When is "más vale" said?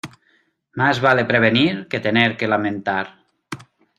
0.81-1.25